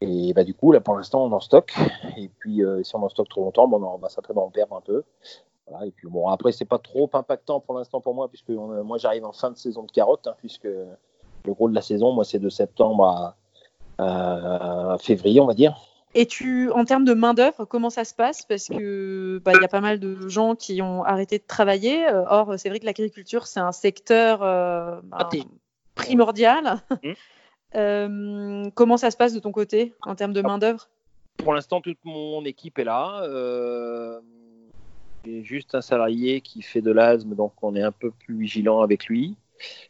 [0.00, 1.74] Et bah, du coup, là pour l'instant, on en stocke.
[2.16, 4.80] Et puis si on en stocke trop longtemps, bon, on va certainement en perdre un
[4.80, 5.04] peu
[5.84, 9.24] et puis bon, après, c'est pas trop impactant pour l'instant pour moi, puisque moi j'arrive
[9.24, 10.64] en fin de saison de carottes, hein, puisque
[11.46, 13.34] le gros de la saison, moi, c'est de septembre
[13.98, 15.76] à, février, on va dire.
[16.14, 18.44] Et tu, en termes de main-d'œuvre, comment ça se passe?
[18.44, 22.06] Parce que bah, il y a pas mal de gens qui ont arrêté de travailler.
[22.28, 25.28] Or, c'est vrai que l'agriculture, c'est un secteur euh, bah,
[25.94, 26.80] primordial.
[27.02, 27.12] Mmh.
[27.74, 30.88] Euh, comment ça se passe de ton côté en termes de main-d'œuvre?
[31.36, 33.20] Pour l'instant, toute mon équipe est là.
[33.24, 34.20] Euh,
[35.42, 39.06] juste un salarié qui fait de l'asthme, donc on est un peu plus vigilant avec
[39.06, 39.36] lui.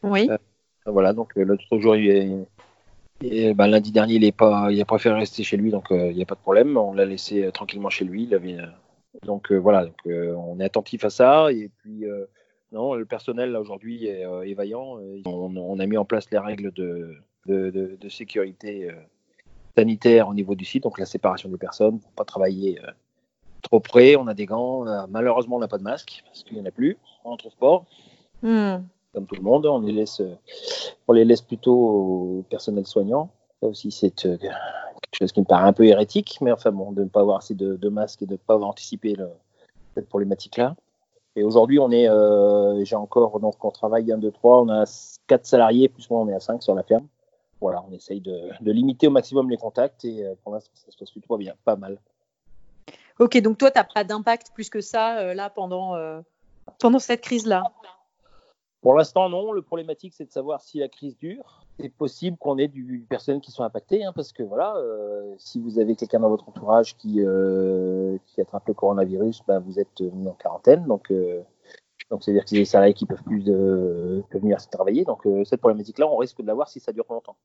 [0.03, 0.27] Oui.
[0.29, 0.37] Euh,
[0.85, 2.45] voilà, donc euh, l'autre jour, il
[3.23, 6.11] et, ben, lundi dernier, il, est pas, il a préféré rester chez lui, donc euh,
[6.11, 6.77] il n'y a pas de problème.
[6.77, 8.23] On l'a laissé tranquillement chez lui.
[8.23, 8.57] Il avait,
[9.25, 11.51] donc voilà, donc, on est attentif à ça.
[11.51, 12.05] Et puis,
[12.71, 14.99] non, le personnel aujourd'hui est, est, vaillant.
[15.25, 17.15] On, a mis en place les règles de,
[17.47, 18.91] de, de sécurité
[19.75, 22.79] sanitaire au niveau du site, donc la séparation des personnes pour pas travailler
[23.67, 24.87] trop près, on a des gants.
[24.87, 27.85] Euh, malheureusement, on n'a pas de masque parce qu'il n'y en a plus en transport.
[28.41, 28.77] Hmm.
[29.13, 30.21] Comme tout le monde, on les laisse,
[31.07, 33.29] on les laisse plutôt au personnel soignant.
[33.61, 36.91] Ça aussi, c'est euh, quelque chose qui me paraît un peu hérétique, mais enfin bon,
[36.91, 39.15] de ne pas avoir assez de, masques et de ne pas avoir anticipé
[39.95, 40.75] cette problématique-là.
[41.35, 44.85] Et aujourd'hui, on est, euh, j'ai encore, donc on travaille 1, 2, 3, on a
[45.27, 47.07] 4 salariés, plus moi on est à 5 sur la ferme.
[47.61, 50.97] Voilà, on essaye de, de limiter au maximum les contacts et pour l'instant, ça se
[50.97, 51.97] passe plutôt bien, pas mal.
[53.19, 56.21] Ok, donc toi, tu n'as pas d'impact plus que ça euh, là pendant, euh,
[56.79, 57.63] pendant cette crise-là?
[58.81, 59.51] Pour l'instant, non.
[59.51, 61.63] Le problématique, c'est de savoir si la crise dure.
[61.79, 65.59] C'est possible qu'on ait du personnel qui sont impactés, hein, parce que voilà, euh, si
[65.59, 67.21] vous avez quelqu'un dans votre entourage qui,
[68.27, 70.85] qui attrape le coronavirus, ben, vous êtes mis en quarantaine.
[70.85, 71.11] Donc,
[72.09, 75.05] donc c'est-à-dire que c'est des salariés qui peuvent plus de, peuvent venir travailler.
[75.05, 77.35] Donc, cette problématique-là, on risque de l'avoir si ça dure longtemps.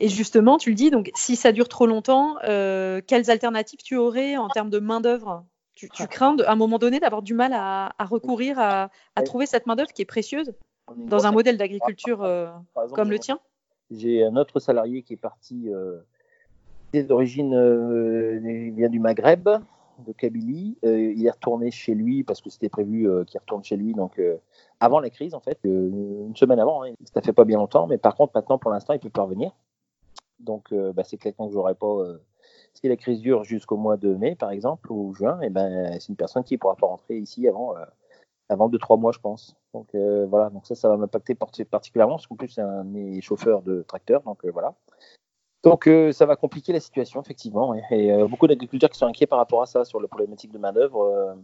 [0.00, 3.96] Et justement, tu le dis, donc si ça dure trop longtemps, euh, quelles alternatives tu
[3.96, 5.44] aurais en termes de main-d'œuvre?
[5.74, 8.90] Tu, tu, crains à un moment donné d'avoir du mal à, recourir à,
[9.24, 10.52] trouver cette main-d'œuvre qui est précieuse
[10.96, 12.48] dans un modèle d'agriculture euh,
[12.94, 13.38] comme le tien?
[13.90, 15.98] J'ai un autre salarié qui est parti euh,
[16.94, 17.52] d'origine,
[18.44, 19.48] il vient du Maghreb,
[20.06, 20.78] de Kabylie.
[20.82, 23.94] il est retourné chez lui parce que c'était prévu qu'il retourne chez lui.
[23.94, 24.20] Donc
[24.80, 26.84] avant la crise en fait, une semaine avant.
[26.84, 29.22] Hein, ça fait pas bien longtemps, mais par contre maintenant pour l'instant il peut pas
[29.22, 29.52] revenir.
[30.40, 32.18] Donc bah, c'est clairement que j'aurais pas
[32.74, 35.98] si la crise dure jusqu'au mois de mai, par exemple, ou juin, et eh ben,
[35.98, 37.84] c'est une personne qui pourra pas rentrer ici avant, euh,
[38.48, 39.56] avant 2-3 mois, je pense.
[39.74, 43.62] Donc euh, voilà, donc ça, ça va m'impacter particulièrement, parce qu'en plus, c'est un chauffeurs
[43.62, 44.74] de tracteur, donc euh, voilà.
[45.64, 47.74] Donc ça va compliquer la situation, effectivement.
[47.90, 51.36] Et, beaucoup d'agriculteurs qui sont inquiets par rapport à ça, sur la problématique de main-d'œuvre.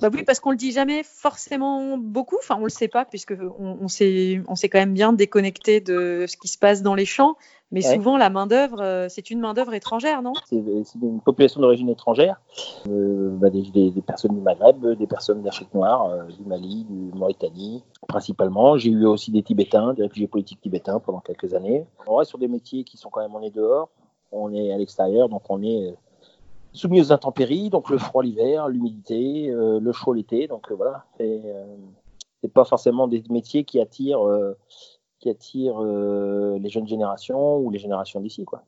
[0.00, 2.36] Bah oui, parce qu'on le dit jamais forcément beaucoup.
[2.38, 5.80] Enfin, on le sait pas puisque on, on s'est on s'est quand même bien déconnecté
[5.80, 7.36] de ce qui se passe dans les champs.
[7.72, 10.34] Mais souvent, la main-d'œuvre, euh, c'est une main-d'œuvre étrangère, non?
[10.44, 10.56] C'est
[11.02, 12.38] une population d'origine étrangère,
[12.86, 17.18] euh, bah, des, des, personnes du Maghreb, des personnes d'Afrique noire, euh, du Mali, du
[17.18, 18.76] Mauritanie, principalement.
[18.76, 21.86] J'ai eu aussi des Tibétains, des réfugiés politiques tibétains pendant quelques années.
[22.06, 23.88] On reste sur des métiers qui sont quand même, on est dehors,
[24.32, 25.94] on est à l'extérieur, donc on est
[26.72, 30.48] soumis aux intempéries, donc le froid l'hiver, l'humidité, euh, le chaud l'été.
[30.48, 34.26] Donc voilà, c'est pas forcément des métiers qui attirent
[35.22, 38.44] qui attire euh, les jeunes générations ou les générations d'ici.
[38.44, 38.64] quoi.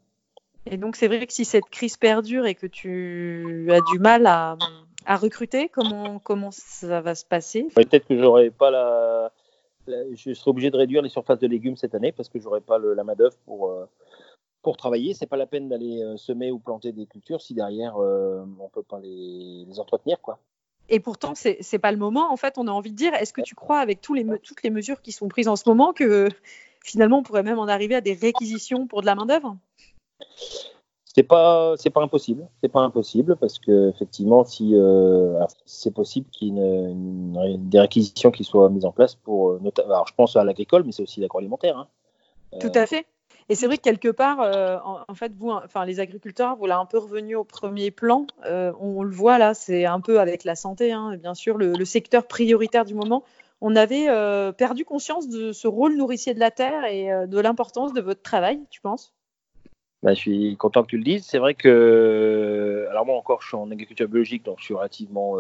[0.66, 4.26] Et donc c'est vrai que si cette crise perdure et que tu as du mal
[4.26, 4.56] à,
[5.04, 7.66] à recruter, comment, comment ça va se passer?
[7.74, 9.32] Peut-être que j'aurais pas la,
[9.86, 12.78] je serai obligé de réduire les surfaces de légumes cette année parce que j'aurai pas
[12.78, 13.84] le, la main d'œuvre pour euh,
[14.64, 15.14] pour travailler.
[15.14, 18.82] C'est pas la peine d'aller euh, semer ou planter des cultures si derrière on peut
[18.82, 20.40] pas les, les entretenir quoi.
[20.88, 22.30] Et pourtant, c'est n'est pas le moment.
[22.32, 24.62] En fait, on a envie de dire, est-ce que tu crois, avec tous les, toutes
[24.62, 26.28] les mesures qui sont prises en ce moment, que
[26.84, 29.56] finalement, on pourrait même en arriver à des réquisitions pour de la main-d'œuvre?
[31.06, 36.28] C'est pas c'est pas impossible c'est pas impossible parce que effectivement si euh, c'est possible
[36.30, 40.34] qu'il y ait des réquisitions qui soient mises en place pour euh, alors je pense
[40.34, 41.86] à l'agricole mais c'est aussi l'agroalimentaire hein.
[42.58, 43.06] tout à fait
[43.48, 46.86] et c'est vrai que quelque part, euh, en, fait, vous, enfin, les agriculteurs, l'avez un
[46.86, 48.26] peu revenu au premier plan.
[48.46, 51.84] Euh, on, le voit là, c'est un peu avec la santé, hein, bien sûr, le,
[51.84, 53.22] secteur prioritaire du moment.
[53.60, 57.92] On avait euh, perdu conscience de ce rôle nourricier de la terre et de l'importance
[57.92, 59.12] de votre travail, tu penses?
[60.02, 61.24] Bah, Je suis content que tu le dises.
[61.26, 65.36] C'est vrai que, alors moi encore, je suis en agriculture biologique, donc je suis relativement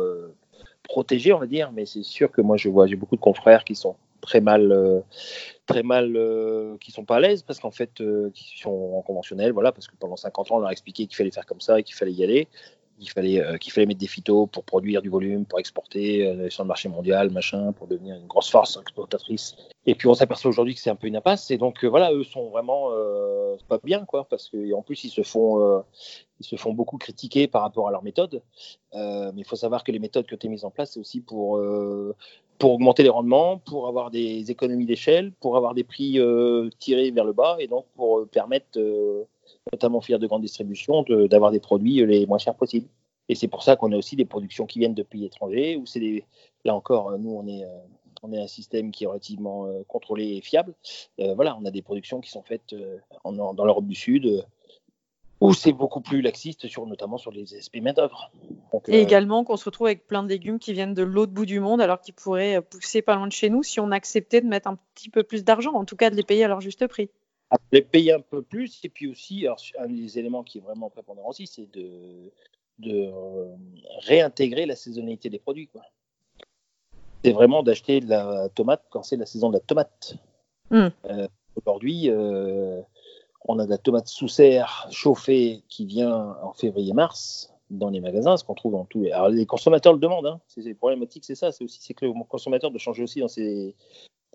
[0.82, 3.64] protégé, on va dire, mais c'est sûr que moi, je vois, j'ai beaucoup de confrères
[3.64, 5.00] qui sont très mal, euh,
[5.66, 9.02] très mal, euh, qui sont pas à l'aise parce qu'en fait, euh, qui sont en
[9.02, 11.60] conventionnel, voilà, parce que pendant 50 ans, on leur a expliqué qu'il fallait faire comme
[11.60, 12.48] ça et qu'il fallait y aller,
[12.98, 16.68] qu'il fallait, qu'il fallait mettre des phytos pour produire du volume, pour exporter sur le
[16.68, 19.56] marché mondial, machin, pour devenir une grosse force exportatrice.
[19.84, 21.50] Et puis on s'aperçoit aujourd'hui que c'est un peu une impasse.
[21.50, 22.90] Et donc voilà, eux sont vraiment
[23.68, 25.82] pas bien, quoi, parce qu'en plus ils se font,
[26.38, 28.42] ils se font beaucoup critiquer par rapport à leur méthode.
[28.92, 31.20] mais il faut savoir que les méthodes que tu as mises en place, c'est aussi
[31.20, 31.58] pour
[32.58, 37.10] pour augmenter les rendements, pour avoir des économies d'échelle, pour avoir des prix euh, tirés
[37.10, 39.24] vers le bas et donc pour euh, permettre, euh,
[39.72, 42.86] notamment aux filières de grande distribution, d'avoir des produits les moins chers possibles.
[43.28, 45.86] Et c'est pour ça qu'on a aussi des productions qui viennent de pays étrangers, où
[45.86, 46.24] c'est
[46.64, 47.64] là encore, nous, on est,
[48.22, 50.74] on est un système qui est relativement contrôlé et fiable.
[51.18, 52.74] voilà, on a des productions qui sont faites
[53.24, 54.44] en, dans l'Europe du Sud,
[55.44, 58.30] ou c'est beaucoup plus laxiste, sur, notamment sur les aspects main-d'œuvre.
[58.88, 61.44] Et euh, également qu'on se retrouve avec plein de légumes qui viennent de l'autre bout
[61.44, 64.46] du monde, alors qu'ils pourraient pousser pas loin de chez nous si on acceptait de
[64.46, 66.86] mettre un petit peu plus d'argent, en tout cas de les payer à leur juste
[66.86, 67.10] prix.
[67.50, 69.46] Ah, les payer un peu plus, et puis aussi,
[69.78, 72.32] un des éléments qui est vraiment prépondérant aussi, c'est de,
[72.78, 73.54] de euh,
[74.00, 75.68] réintégrer la saisonnalité des produits.
[77.22, 80.16] C'est vraiment d'acheter de la tomate quand c'est la saison de la tomate.
[80.70, 80.88] Hmm.
[81.04, 82.08] Euh, aujourd'hui,
[83.44, 88.36] on a de la tomate sous serre chauffée qui vient en février-mars dans les magasins,
[88.36, 89.12] ce qu'on trouve dans tous les.
[89.12, 90.40] Alors les consommateurs le demandent, hein.
[90.48, 93.74] c'est problématique, c'est ça, c'est aussi c'est que le consommateur doit changer aussi dans ses,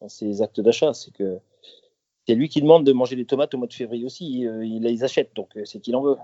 [0.01, 1.39] dans ses actes d'achat, c'est que
[2.27, 4.83] c'est lui qui demande de manger des tomates au mois de février aussi, euh, il
[4.83, 6.17] les achète, donc euh, c'est qu'il en veut.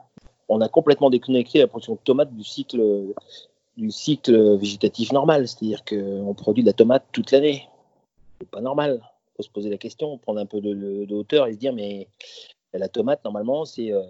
[0.50, 3.14] On a complètement déconnecté la production de tomates du cycle
[3.78, 7.68] du cycle végétatif normal, c'est-à-dire qu'on produit de la tomate toute l'année.
[8.40, 9.02] C'est pas normal.
[9.02, 11.74] Il faut se poser la question, prendre un peu de, de hauteur et se dire
[11.74, 12.08] mais
[12.74, 14.04] la tomate, normalement, c'est euh,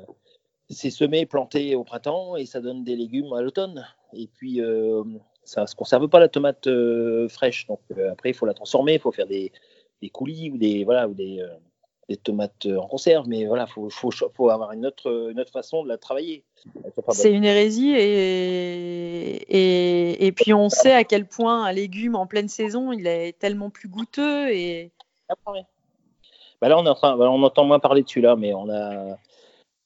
[0.70, 3.86] c'est semé, planté au printemps et ça donne des légumes à l'automne.
[4.13, 5.04] Et puis, euh,
[5.44, 7.68] ça ne se conserve pas la tomate euh, fraîche.
[7.68, 9.52] Donc, après, il faut la transformer, il faut faire des,
[10.02, 11.46] des, coulis ou des, voilà, ou des,
[12.10, 13.28] des tomates en conserve.
[13.28, 16.44] Mais voilà, il faut, faut, faut, avoir une autre, une autre façon de la travailler.
[17.10, 22.26] C'est une hérésie et, et, et, puis on sait à quel point un légume en
[22.26, 24.50] pleine saison, il est tellement plus goûteux.
[24.50, 24.91] Et...
[25.30, 25.36] Ah,
[26.62, 28.70] bah là, on, est en train, bah, on entend moins parler dessus là, mais on
[28.70, 29.18] a,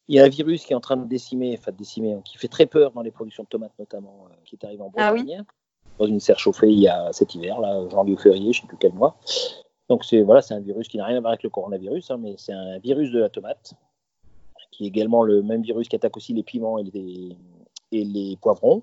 [0.09, 2.37] il y a un virus qui est en train de décimer, enfin de décimer, qui
[2.37, 5.11] fait très peur dans les productions de tomates notamment, euh, qui est arrivé en ah
[5.11, 5.43] Bretagne,
[5.99, 8.61] dans une serre chauffée il y a cet hiver, là, janvier ou février, je ne
[8.61, 9.17] sais plus quel mois.
[9.87, 12.17] Donc c'est voilà, c'est un virus qui n'a rien à voir avec le coronavirus, hein,
[12.19, 13.73] mais c'est un virus de la tomate,
[14.71, 17.35] qui est également le même virus qui attaque aussi les piments et les,
[17.91, 18.81] et les poivrons,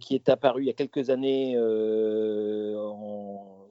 [0.00, 1.54] qui est apparu il y a quelques années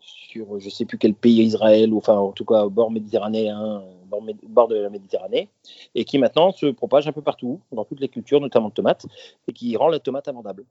[0.07, 2.91] sur je ne sais plus quel pays, Israël, ou enfin en tout cas au bord
[2.91, 5.49] méditerranéen, bord, bord, de la Méditerranée,
[5.95, 9.05] et qui maintenant se propage un peu partout, dans toutes les cultures, notamment de tomates,
[9.47, 10.65] et qui rend la tomate amendable.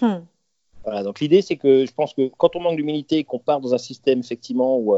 [0.00, 0.20] Hmm.
[0.84, 3.74] Voilà, donc l'idée c'est que je pense que quand on manque d'humilité, qu'on part dans
[3.74, 4.96] un système effectivement où,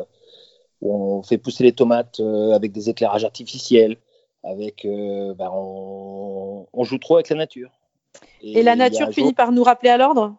[0.81, 3.97] on fait pousser les tomates avec des éclairages artificiels,
[4.45, 7.71] avec, ben, on, on, joue trop avec la nature.
[8.43, 10.37] Et, la nature finit par nous rappeler à l'ordre?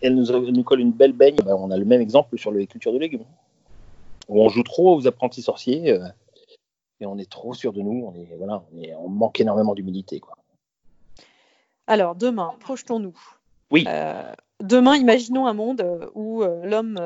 [0.00, 1.36] Elle nous, nous, colle une belle baigne.
[1.36, 3.24] Ben, on a le même exemple sur les cultures de légumes.
[4.28, 6.06] Où on joue trop aux apprentis sorciers euh,
[7.00, 8.04] et on est trop sûr de nous.
[8.06, 8.62] On, est, voilà,
[8.98, 10.20] on, manque énormément d'humilité.
[11.86, 13.18] Alors, demain, projetons-nous.
[13.70, 13.84] Oui.
[13.88, 16.98] Euh, demain, imaginons un monde où euh, l'homme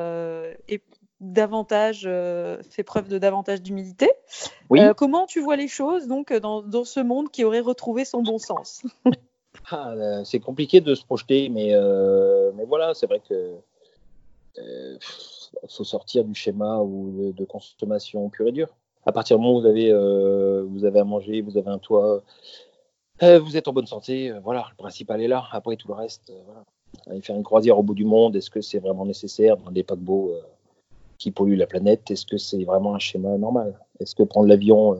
[0.67, 0.83] est
[1.19, 2.01] davantage
[2.69, 4.11] fait preuve de davantage d'humilité.
[4.69, 4.81] Oui.
[4.97, 8.37] comment tu vois les choses donc dans, dans, ce monde qui aurait retrouvé son bon
[8.37, 8.83] sens?
[9.71, 13.55] Ah, euh, c'est compliqué de se projeter, mais, euh, mais voilà, c'est vrai que
[14.59, 14.97] euh,
[15.69, 18.75] faut sortir du schéma de, consommation pure et dure.
[19.05, 19.91] À partir du moment où vous avez,
[20.63, 22.23] vous avez à manger, vous avez un toit,
[23.21, 25.45] vous êtes en bonne santé, voilà, le principal est là.
[25.51, 26.63] Après tout le reste, voilà.
[27.07, 29.83] Aller faire une croisière au bout du monde, est-ce que c'est vraiment nécessaire dans des
[29.83, 30.33] paquebots
[31.17, 32.11] qui polluent la planète?
[32.11, 33.77] Est-ce que c'est vraiment un schéma normal?
[33.99, 34.97] Est-ce que prendre l'avion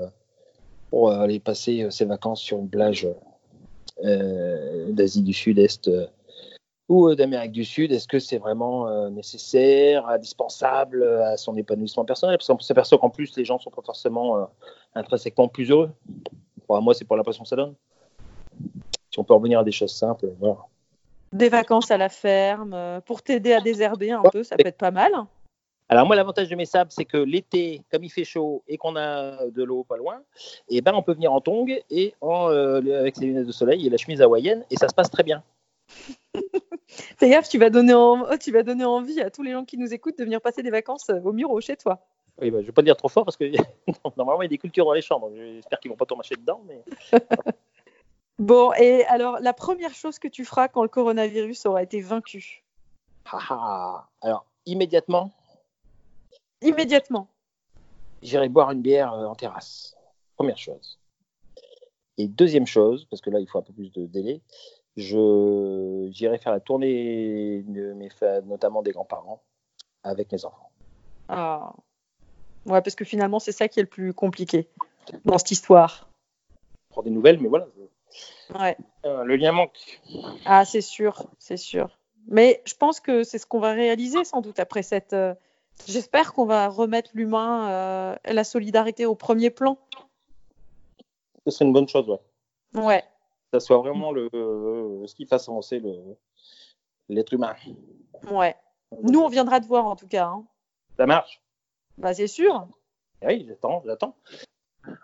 [0.90, 3.14] pour aller passer ses vacances sur une plage euh,
[4.04, 6.06] d'Asie du Sud-Est euh,
[6.90, 12.38] ou euh, d'Amérique du Sud, est-ce que c'est vraiment nécessaire, indispensable à son épanouissement personnel?
[12.38, 14.50] Parce qu'on s'aperçoit qu'en plus, les gens sont pas forcément
[14.94, 15.92] intrinsèquement plus heureux.
[16.68, 17.74] Pour moi, c'est pour l'impression que ça donne.
[19.12, 20.58] Si on peut revenir à des choses simples, voilà.
[21.32, 24.92] Des vacances à la ferme, pour t'aider à désherber un peu, ça peut être pas
[24.92, 25.12] mal.
[25.90, 28.96] Alors moi, l'avantage de mes sables, c'est que l'été, comme il fait chaud et qu'on
[28.96, 30.22] a de l'eau pas loin,
[30.70, 33.52] et eh ben on peut venir en tongs et en, euh, avec les lunettes de
[33.52, 35.44] soleil et la chemise hawaïenne et ça se passe très bien.
[37.18, 39.78] Fais gaffe, tu vas, donner oh, tu vas donner envie à tous les gens qui
[39.78, 42.00] nous écoutent de venir passer des vacances euh, au mur chez toi.
[42.42, 43.46] Oui, bah, je ne vais pas dire trop fort parce que
[44.18, 45.32] normalement il y a des cultures dans les chambres.
[45.36, 46.62] J'espère qu'ils vont pas tomber dedans.
[46.66, 46.84] Mais...
[48.40, 52.64] bon, et alors la première chose que tu feras quand le coronavirus aura été vaincu?
[54.22, 55.32] Alors immédiatement,
[56.64, 57.28] immédiatement
[58.22, 59.96] J'irai boire une bière euh, en terrasse.
[60.36, 61.00] Première chose.
[62.18, 64.42] Et deuxième chose, parce que là, il faut un peu plus de délai,
[64.96, 68.10] je j'irai faire la tournée de mes
[68.46, 69.42] notamment des grands-parents,
[70.04, 70.70] avec mes enfants.
[71.28, 71.74] Ah.
[72.66, 74.70] Ouais, parce que finalement, c'est ça qui est le plus compliqué
[75.26, 76.08] dans cette histoire.
[76.90, 77.68] Prendre des nouvelles, mais voilà.
[78.58, 78.78] Ouais.
[79.06, 80.02] Euh, le lien manque.
[80.46, 81.98] Ah, c'est sûr, c'est sûr.
[82.28, 85.34] Mais je pense que c'est ce qu'on va réaliser sans doute après cette, euh,
[85.88, 89.78] J'espère qu'on va remettre l'humain, euh, la solidarité au premier plan.
[91.46, 92.82] Ce serait une bonne chose, ouais.
[92.82, 93.04] Ouais.
[93.52, 95.82] Ça soit vraiment le, ce qui fasse avancer
[97.10, 97.56] l'être humain.
[98.32, 98.56] Ouais.
[99.02, 100.28] Nous, on viendra te voir en tout cas.
[100.28, 100.46] Hein.
[100.98, 101.42] Ça marche.
[101.98, 102.68] Bah, c'est sûr.
[103.22, 104.16] Oui, j'attends, j'attends.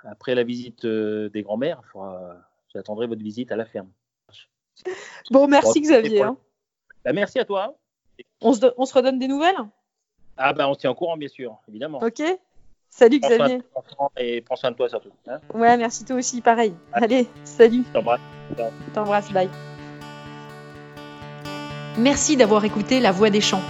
[0.04, 1.82] Après la visite euh, des grands-mères,
[2.74, 3.92] j'attendrai votre visite à la ferme.
[5.32, 6.22] Bon, merci Xavier.
[6.22, 6.38] Hein.
[7.04, 7.78] Bah, merci à toi.
[8.42, 9.58] On se, on se redonne des nouvelles?
[10.40, 12.00] Ah ben on tient au courant bien sûr, évidemment.
[12.02, 12.24] Ok.
[12.90, 13.62] Salut Xavier.
[14.18, 15.12] et prends soin de toi surtout.
[15.28, 15.40] Hein.
[15.54, 16.74] ouais, merci toi aussi, pareil.
[16.94, 17.84] Allez, salut.
[17.94, 18.22] T'embrasse.
[18.94, 19.50] T'embrasse, bye.
[21.98, 23.62] Merci d'avoir écouté La Voix des Champs.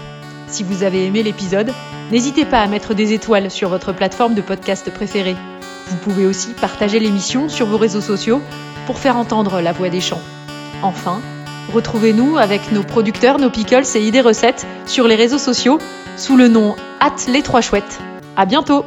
[0.47, 1.71] Si vous avez aimé l'épisode,
[2.11, 5.35] n'hésitez pas à mettre des étoiles sur votre plateforme de podcast préférée.
[5.87, 8.41] Vous pouvez aussi partager l'émission sur vos réseaux sociaux
[8.85, 10.21] pour faire entendre la voix des champs.
[10.81, 11.21] Enfin,
[11.69, 15.79] retrouvez-nous avec nos producteurs, nos pickles et idées recettes sur les réseaux sociaux
[16.17, 17.99] sous le nom Hâte les trois chouettes.
[18.35, 18.85] À bientôt!